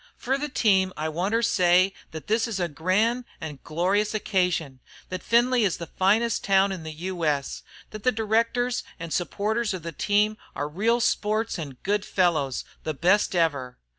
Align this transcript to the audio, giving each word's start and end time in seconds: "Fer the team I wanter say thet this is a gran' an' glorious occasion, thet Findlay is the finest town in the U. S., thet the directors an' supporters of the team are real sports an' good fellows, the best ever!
"Fer 0.17 0.35
the 0.35 0.49
team 0.49 0.91
I 0.97 1.09
wanter 1.09 1.43
say 1.43 1.93
thet 2.11 2.25
this 2.25 2.47
is 2.47 2.59
a 2.59 2.67
gran' 2.67 3.23
an' 3.39 3.59
glorious 3.63 4.15
occasion, 4.15 4.79
thet 5.11 5.21
Findlay 5.21 5.63
is 5.63 5.77
the 5.77 5.85
finest 5.85 6.43
town 6.43 6.71
in 6.71 6.81
the 6.81 6.91
U. 6.91 7.23
S., 7.23 7.61
thet 7.91 8.01
the 8.01 8.11
directors 8.11 8.83
an' 8.99 9.11
supporters 9.11 9.75
of 9.75 9.83
the 9.83 9.91
team 9.91 10.37
are 10.55 10.67
real 10.67 11.01
sports 11.01 11.59
an' 11.59 11.77
good 11.83 12.03
fellows, 12.03 12.65
the 12.83 12.95
best 12.95 13.35
ever! 13.35 13.77